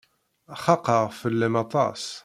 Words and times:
Xaqeɣ 0.63 1.03
fell-am 1.19 1.55
aṭas. 1.63 2.03